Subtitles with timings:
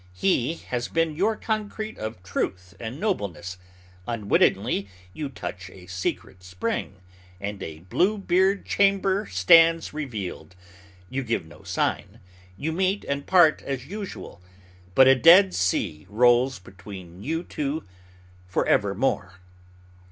[0.15, 3.59] He has been your concrete of truth and nobleness.
[4.07, 6.95] Unwittingly you touch a secret spring,
[7.39, 10.55] and a Blue Beard chamber stands revealed.
[11.11, 12.19] You give no sign;
[12.57, 14.41] you meet and part as usual;
[14.95, 17.83] but a Dead Sea rolls between you two
[18.47, 19.35] forevermore.